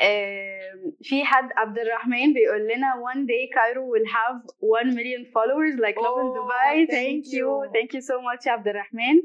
آم، 0.00 0.92
في 1.02 1.24
حد 1.24 1.48
عبد 1.56 1.78
الرحمن 1.78 2.32
بيقول 2.32 2.68
لنا 2.68 2.92
one 3.12 3.18
day 3.26 3.48
Cairo 3.56 3.82
will 3.92 4.08
have 4.16 4.40
1 4.60 4.86
million 4.94 5.24
followers 5.34 5.74
like 5.84 5.96
Lovin 6.06 6.28
Oh, 6.30 6.36
Dubai 6.38 6.74
thank 6.74 6.90
thank 6.90 7.24
you 7.26 7.46
you. 7.48 7.70
thank 7.74 7.90
you 7.94 8.00
so 8.00 8.16
much 8.28 8.48
عبد 8.48 8.68
الرحمن 8.68 9.16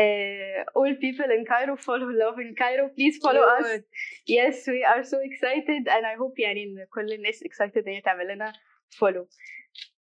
uh, 0.00 0.64
all 0.78 0.92
people 1.06 1.28
in 1.36 1.44
Cairo 1.52 1.76
follow 1.88 2.08
Lovin 2.24 2.50
Cairo 2.62 2.84
please 2.96 3.16
follow 3.24 3.44
us 3.58 3.66
Cute. 3.66 3.84
yes 4.38 4.56
we 4.74 4.80
are 4.92 5.02
so 5.12 5.16
excited 5.28 5.82
and 5.94 6.04
I 6.12 6.14
hope 6.22 6.38
يعني 6.38 6.64
ان 6.64 6.86
كل 6.90 7.12
الناس 7.12 7.44
excited 7.44 7.76
ان 7.86 7.88
هي 7.92 8.00
تعمل 8.00 8.28
لنا 8.34 8.52
follow 9.00 9.24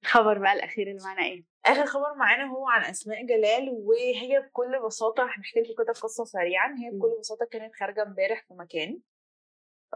الخبر 0.02 0.38
بقى 0.38 0.52
الأخير 0.52 0.90
اللي 0.90 1.00
معانا 1.04 1.22
إيه؟ 1.22 1.44
آخر 1.66 1.86
خبر 1.86 2.14
معانا 2.14 2.44
هو 2.44 2.68
عن 2.68 2.84
أسماء 2.90 3.26
جلال 3.26 3.68
وهي 3.70 4.40
بكل 4.40 4.80
بساطة 4.86 5.22
هنحكي 5.24 5.60
لكم 5.60 5.84
كده 5.84 5.92
قصة 5.92 6.24
سريعا 6.24 6.66
هي 6.78 6.90
بكل 6.90 7.16
بساطة 7.20 7.46
كانت 7.46 7.74
خارجة 7.74 8.02
امبارح 8.02 8.44
في 8.48 8.54
مكان 8.54 9.00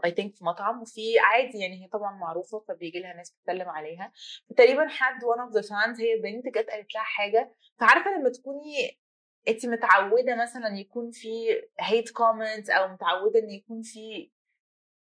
اي 0.05 0.11
ثينك 0.11 0.35
في 0.35 0.45
مطعم 0.45 0.81
وفي 0.81 1.19
عادي 1.19 1.57
يعني 1.59 1.83
هي 1.83 1.87
طبعا 1.87 2.11
معروفة 2.17 2.59
فبيجي 2.67 2.99
لها 2.99 3.13
ناس 3.13 3.31
تتكلم 3.31 3.69
عليها. 3.69 4.11
فتقريبا 4.49 4.87
حد 4.87 5.15
one 5.21 5.49
of 5.49 5.53
the 5.59 5.67
fans 5.69 5.99
هي 6.01 6.15
بنت 6.21 6.45
جت 6.47 6.69
قالت 6.69 6.95
لها 6.95 7.03
حاجة. 7.03 7.55
فعارفة 7.79 8.11
لما 8.11 8.29
تكوني 8.29 8.99
انت 9.47 9.65
متعودة 9.65 10.35
مثلا 10.41 10.67
يكون 10.77 11.11
في 11.11 11.61
hate 11.79 12.09
comments 12.11 12.69
أو 12.69 12.87
متعودة 12.87 13.39
إن 13.39 13.49
يكون 13.49 13.81
في 13.81 14.31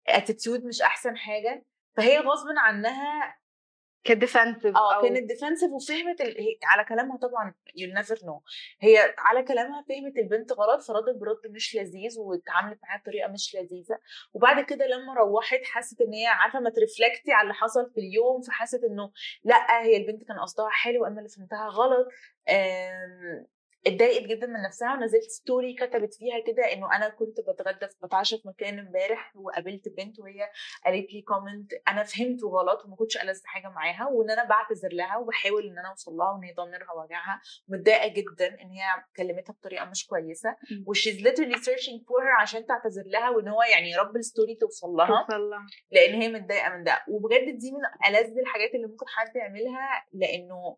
attitude 0.08 0.66
مش 0.66 0.82
أحسن 0.82 1.18
حاجة 1.18 1.66
فهي 1.98 2.20
غصب 2.20 2.48
عنها 2.58 3.38
كانت 4.04 4.22
defensive 4.22 4.76
آه 4.76 5.02
كانت 5.02 5.30
defensive 5.30 5.72
وفهمت 5.72 6.22
ال... 6.22 6.42
هي 6.42 6.58
على 6.64 6.86
كلامها 6.86 7.18
طبعا 7.18 7.54
you 7.76 7.94
never 7.94 8.20
know 8.26 8.44
هي 8.80 9.16
على 9.18 9.44
كلامها 9.44 9.86
فهمت 9.90 10.18
البنت 10.18 10.52
غلط 10.54 10.82
فردت 10.82 11.16
برد 11.18 11.52
مش 11.52 11.76
لذيذ 11.76 12.20
واتعاملت 12.20 12.80
معاها 12.84 13.00
بطريقة 13.00 13.28
مش 13.32 13.56
لذيذة. 13.56 14.00
وبعد 14.34 14.64
كده 14.66 14.86
لما 14.88 15.14
روحت 15.14 15.60
حست 15.64 16.02
إن 16.02 16.14
هي 16.14 16.28
عارفة 16.28 16.60
لما 16.60 16.70
ت 16.70 16.77
reflect 16.77 17.25
ي 17.25 17.32
على 17.32 17.44
اللي 17.44 17.54
حصل 17.54 17.92
في 17.94 18.00
اليوم 18.00 18.42
فحست 18.42 18.84
إنه 18.84 19.12
لأ 19.44 19.82
هي 19.82 19.98
البنت 19.98 20.24
كان 20.24 20.40
قصدها 20.40 20.70
حلو 20.70 21.06
أنا 21.06 21.18
اللي 21.18 21.30
فهمتها 21.30 21.68
غلط. 21.68 22.08
اتضايقت 23.88 24.24
جدا 24.24 24.48
من 24.48 24.62
نفسها 24.62 24.94
ونزلت 24.94 25.24
story 25.24 25.74
كتبت 25.74 26.14
فيها 26.14 26.40
كده 26.48 26.74
إنه 26.74 26.96
أنا 26.96 27.10
كنت 27.10 27.38
بتغدى 27.40 27.88
في 27.88 27.96
بتعشى 28.04 28.38
في 28.38 28.48
مكان 28.48 28.80
امبارح 28.80 29.36
وقابلت 29.36 29.90
بنت 29.90 30.20
وهي 30.20 30.50
قالت 30.86 31.14
لي 31.14 31.22
comment 31.22 31.72
أنا 31.88 32.04
فهمته 32.04 32.48
غلط 32.48 32.86
وما 32.86 32.96
كنتش 32.96 33.18
ألذ 33.18 33.40
حاجة 33.46 33.68
معاها 33.70 34.08
وإن 34.08 34.32
أنا 34.32 34.44
بعتذر 34.44 34.90
لها 34.94 35.18
وبحاول 35.18 35.66
إن 35.68 35.80
أنا 35.80 35.90
أوصل 35.90 36.12
لها 36.12 36.32
وإن 36.32 36.44
هي 36.44 36.54
ضميرها 36.54 36.94
وجعها 36.94 37.42
متضايقة 37.68 38.08
جدا 38.08 38.48
إن 38.62 38.70
هي 38.72 38.84
كلمتها 39.18 39.54
بطريقة 39.54 39.86
مش 39.86 40.08
كويسة. 40.08 40.56
و 40.88 40.95
she's 40.95 41.28
literally 41.28 41.58
searching 41.58 42.00
for 42.08 42.22
her 42.26 42.42
عشان 42.42 42.66
تعتذر 42.66 43.04
لها 43.06 43.30
وإن 43.30 43.48
هو 43.48 43.62
يعني 43.62 43.90
يا 43.90 44.02
رب 44.02 44.16
ال 44.16 44.23
story 44.23 44.56
توصل 44.56 44.88
لها. 44.88 45.08
توصل 45.08 45.50
لها. 45.50 45.66
لأن 45.92 46.22
هي 46.22 46.28
متضايقة 46.28 46.70
من 46.70 46.84
ده. 46.84 47.04
وبجد 47.08 47.58
دي 47.58 47.72
من 47.72 48.10
ألذ 48.16 48.38
الحاجات 48.40 48.76
اللي 48.76 48.88
ممكن 48.88 49.06
حد 49.08 49.36
يعملها 49.36 50.06
لأنه 50.14 50.78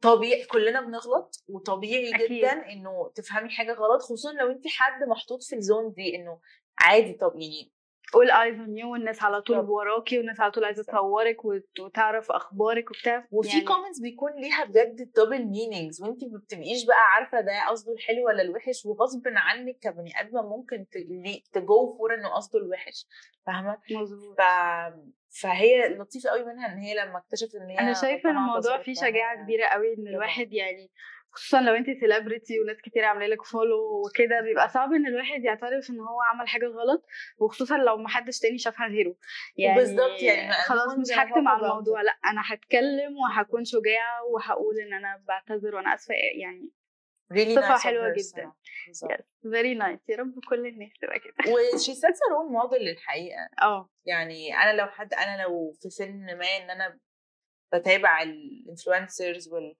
طبيعي 0.00 0.44
كلنا 0.44 0.80
بنغلط 0.80 1.44
وطبيعي 1.48 2.14
أكيد. 2.14 2.38
جدا 2.38 2.72
إنه 2.72 3.12
تفهمي 3.14 3.50
حاجة 3.50 3.72
غلط 3.72 4.02
خصوصا 4.02 4.32
لو 4.32 4.50
انت 4.50 4.64
حد 4.68 5.08
محطوط 5.08 5.42
في 5.42 5.56
ال 5.56 5.63
zone 5.63 5.92
دي 5.92 6.16
إنه 6.16 6.40
عادي 6.78 7.12
طب 7.12 7.32
يعني 7.36 7.72
all 8.16 8.30
eyes 8.30 8.58
on 8.58 8.82
you 8.82 8.84
والناس 8.84 9.22
على 9.22 9.42
طول. 9.42 9.58
وراكي 9.58 10.18
والناس 10.18 10.40
على 10.40 10.50
طول 10.50 10.64
عايزة. 10.64 10.82
تصورك 10.82 11.44
وت- 11.44 11.80
وتعرف 11.80 12.30
أخبارك 12.32 12.90
وبتاع 12.90 13.28
وفي 13.30 13.48
يعني 13.48 13.64
comments 13.64 14.00
بيكون 14.00 14.32
ليها 14.40 14.64
بجد 14.64 15.12
double 15.16 15.44
meanings 15.46 16.02
وانت 16.02 16.24
ما 16.24 16.38
بتبقيش 16.38 16.84
بقى 16.86 16.96
عارفة 17.14 17.40
ده 17.40 17.68
قصده 17.68 17.92
الحلو 17.92 18.26
ولا 18.26 18.42
الوحش 18.42 18.86
وغصب 18.86 19.22
عنك 19.26 19.78
كبني 19.78 20.20
آدمة 20.20 20.42
ممكن 20.42 20.86
ت 21.52 21.67
go 21.67 21.96
for 21.98 22.14
إنه 22.14 22.28
قصده 22.28 22.58
الوحش 22.58 23.06
فاهمة 23.46 23.78
مظبوط 23.90 24.36
ف... 24.38 24.42
فهي 25.42 25.88
لطيفة 25.88 26.30
قوي 26.30 26.44
منها 26.44 26.72
إن 26.72 26.78
هي 26.78 26.94
لما 26.94 27.18
اكتشفت 27.18 27.54
إن 27.54 27.70
هي 27.70 27.78
أنا 27.78 27.92
شايفة 27.92 28.30
إن 28.30 28.36
الموضوع 28.36 28.78
فيه. 28.82 28.94
شجاعة 28.94 29.42
كبيرة 29.42 29.66
قوي 29.66 29.94
إن. 29.94 30.08
الواحد 30.08 30.52
يعني 30.52 30.90
خصوصا 31.38 31.60
لو 31.60 31.74
انت 31.74 31.86
celebrity 32.00 32.60
وناس 32.60 32.76
كتير 32.82 33.04
عاملة 33.04 33.26
لك 33.26 33.42
follow 33.42 34.02
وكده 34.06 34.40
بيبقى 34.40 34.68
صعب 34.68 34.92
إن 34.92 35.06
الواحد 35.06 35.44
يعترف 35.44 35.90
إن 35.90 36.00
هو 36.00 36.20
عمل 36.22 36.48
حاجة 36.48 36.66
غلط 36.66 37.06
وخصوصا 37.38 37.76
لو 37.76 37.96
ما 37.96 38.08
حدش 38.08 38.38
تاني 38.38 38.58
شافها 38.58 38.86
غيره. 38.86 39.14
يعني 39.56 39.74
بالظبط، 39.80 40.22
يعني 40.22 40.52
خلاص 40.52 40.98
مش 40.98 41.18
هكتم 41.18 41.48
على 41.48 41.66
الموضوع. 41.66 42.02
لا 42.02 42.10
أنا 42.24 42.42
هتكلم 42.44 43.16
وهكون 43.18 43.64
شجاعة 43.64 44.24
وهقول 44.24 44.80
إن 44.80 44.94
أنا 44.94 45.24
بعتذر 45.28 45.74
وأنا 45.74 45.94
آسفة 45.94 46.14
يعني 46.14 46.70
really 47.34 47.56
صفة 47.56 47.76
nice 47.76 47.84
حلوة 47.84 48.08
جدا. 48.12 48.52
yes. 48.90 49.20
Very 49.44 49.78
nice. 49.82 50.02
يا 50.08 50.16
رب 50.16 50.34
كل 50.48 50.66
الناس 50.66 50.90
تبقى 51.02 51.18
كده. 51.18 51.52
و 51.52 51.62
she 51.62 51.94
sets 51.94 52.18
role 52.30 52.52
model 52.52 52.82
للحقيقة. 52.82 53.48
آه. 53.62 53.90
يعني 54.04 54.56
أنا 54.56 54.76
لو 54.76 54.86
حد 54.86 55.14
أنا 55.14 55.42
لو 55.42 55.72
في 55.82 55.90
سن 55.90 56.26
ما 56.38 56.46
إن 56.46 56.70
أنا 56.70 56.98
بتابع 57.74 58.22
ال 58.22 58.32
influencers 58.32 59.48
وال 59.48 59.76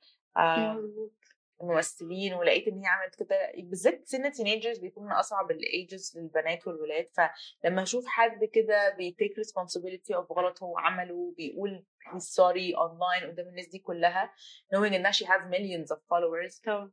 آه، 1.60 1.64
الممثلين 1.64 2.34
ولقيت 2.34 2.68
إن 2.68 2.78
هي 2.78 2.86
عملت 2.86 3.14
كده. 3.14 3.52
بالذات 3.58 4.06
سن 4.06 4.32
teenagers 4.32 4.78
بيكون 4.78 5.04
من 5.06 5.12
أصعب 5.12 5.50
ال 5.50 5.64
ages 5.64 6.18
للبنات 6.18 6.66
والولاد. 6.66 7.08
فلما 7.12 7.82
أشوف 7.82 8.06
حد 8.06 8.44
كده 8.44 8.94
بي 8.96 9.08
take 9.08 9.32
responsibility 9.32 10.14
of 10.14 10.32
غلط 10.32 10.62
هو 10.62 10.78
عمله 10.78 11.34
بيقول 11.36 11.84
sorry 12.16 12.76
online 12.76 13.26
قدام 13.26 13.48
الناس 13.48 13.66
دي 13.68 13.78
كلها 13.78 14.32
knowing 14.74 14.92
إن 14.92 15.12
she 15.12 15.24
has 15.26 15.42
millions 15.50 15.96
of 15.96 15.98
followers 15.98 16.62
طبعا. 16.64 16.92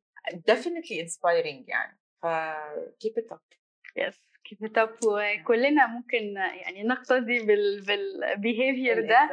definitely 0.52 1.06
inspiring 1.06 1.64
يعني. 1.68 2.00
ف 2.22 2.26
keep 3.06 3.22
it 3.24 3.36
up. 3.36 3.58
yes 3.98 4.22
keep 4.50 4.68
it 4.68 4.72
up. 4.84 5.06
وكلنا 5.08 5.88
ممكن 5.88 6.34
يعني 6.36 6.84
نقتدي 6.84 7.40
بال 7.46 7.82
بال 7.86 8.10
behavior 8.10 9.08
ده. 9.08 9.30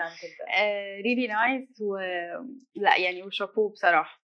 really 1.04 1.26
nice 1.26 1.80
و 1.80 1.96
لا 2.74 2.96
يعني 2.98 3.22
وشابوه 3.22 3.70
بصراحة. 3.70 4.22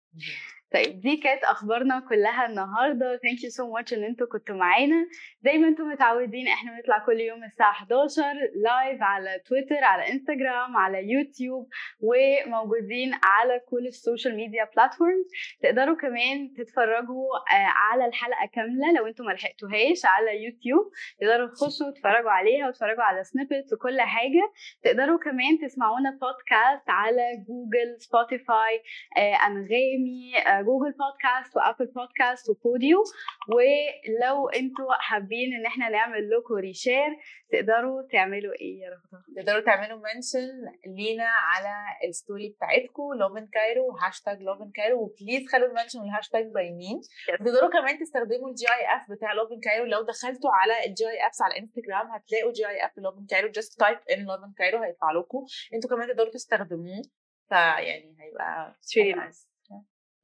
طيب 0.74 1.00
دي 1.02 1.18
كانت 1.18 1.44
أخبارنا 1.44 2.00
كلها 2.10 2.46
النهارده. 2.46 3.18
thank 3.24 3.44
you 3.44 3.50
so 3.50 3.74
much 3.74 3.94
إن 3.94 4.04
أنتوا 4.04 4.28
كنتوا 4.28 4.56
معانا. 4.56 5.08
زي 5.42 5.58
ما 5.58 5.68
أنتم 5.68 5.84
متعودين 5.84 6.48
إحنا 6.48 6.72
بنطلع 6.72 7.06
كل 7.06 7.20
يوم 7.20 7.44
الساعة 7.44 7.72
11 7.72 8.24
live 8.64 9.02
على 9.02 9.40
تويتر 9.46 9.84
على 9.84 10.12
انستجرام 10.12 10.78
على 10.78 11.12
يوتيوب 11.12 11.70
وموجودين 12.02 13.12
على 13.24 13.60
كل 13.70 13.88
ال 13.88 13.95
social 13.95 14.36
media 14.36 14.70
platforms 14.76 15.26
تقدروا 15.62 15.96
كمان 15.96 16.54
تتفرجوا 16.58 17.28
آه، 17.54 17.68
على 17.68 18.06
الحلقة 18.06 18.46
كاملة 18.54 18.92
لو 18.98 19.08
أنتم 19.08 19.26
ما 19.26 19.32
لحقتوهاش 19.32 20.02
على 20.06 20.44
يوتيوب 20.44 20.92
تقدروا 21.22 21.48
تخشوا 21.48 21.92
تتفرجوا 21.92 22.32
عليها 22.32 22.68
وتتفرجوا 22.68 23.04
على 23.04 23.24
snippets 23.24 23.74
وكل 23.74 24.02
حاجة. 24.02 24.52
تقدروا 24.84 25.20
كمان 25.20 25.60
تسمعونا 25.62 26.10
بودكاست 26.12 26.90
على 26.90 27.26
جوجل 27.48 27.90
سبوتيفاي 28.00 28.76
آه، 29.18 29.36
أنغامي 29.48 30.38
آه، 30.48 30.57
Google 30.62 30.92
Podcasts 30.92 31.58
و 31.58 31.62
Apple 31.62 31.86
Podcasts 31.96 32.50
وبوديو 32.50 33.04
ولو 33.50 34.50
أنتوا 34.50 34.94
حابين 34.94 35.54
إن 35.60 35.66
إحنا 35.66 35.90
نعمل 35.90 36.30
لكم 36.30 36.54
reshare 36.56 37.10
تقدروا 37.52 38.02
تعملوا 38.12 38.54
إيه 38.54 38.80
يا 38.82 38.90
رغده 38.90 39.24
تقدروا 39.36 39.62
تعملوا 39.66 39.98
mention 39.98 40.50
لينا 40.98 41.28
على 41.28 41.74
ال 42.08 42.15
story 42.15 42.50
بتاعتكم 42.50 43.14
Lovin 43.20 43.48
Cairo 43.48 43.92
hashtag 43.98 44.42
Lovin 44.42 44.72
Cairo 44.76 45.02
و 45.04 45.10
please 45.10 45.48
خلوا 45.52 45.68
ال 45.68 45.72
mention 45.72 46.00
وال 46.00 46.10
hashtag 46.10 46.46
باينين 46.46 47.02
وتقدروا 47.34 47.70
كمان 47.70 48.00
تستخدموا 48.00 48.50
ال 48.50 48.66
GIF 48.68 49.12
بتاع 49.12 49.34
Lovin 49.34 49.60
Cairo. 49.60 49.86
لو 49.86 50.02
دخلتوا 50.02 50.52
على 50.52 50.74
ال 50.86 51.10
GIFs 51.10 51.42
على 51.42 51.60
انستجرام 51.60 52.08
هتلاقوا 52.12 52.52
GIF 52.52 52.98
Lovin 52.98 53.26
Cairo. 53.30 53.48
Just 53.50 53.80
type 53.80 53.98
in 54.12 54.26
Lovin 54.26 54.54
Cairo 54.58 54.84
هيطلع 54.84 55.12
لكم. 55.12 55.46
أنتوا 55.74 55.90
كمان 55.90 56.08
تقدروا 56.08 56.32
تستخدموه. 56.32 57.02
فيعني 57.50 58.16
هيبقى 58.20 58.76
really 58.94 59.16
nice. 59.16 59.47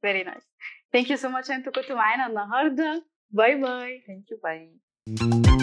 Very 0.04 0.24
nice. 0.30 0.46
Thank 0.92 1.08
you 1.10 1.16
so 1.16 1.28
much 1.28 1.50
أنتوا 1.50 1.72
كنتوا 1.72 1.96
معانا 1.96 2.26
النهارده 2.26 3.06
bye 3.30 3.54
bye 3.54 4.04
thank 4.06 4.30
you 4.30 4.38
bye 4.42 5.53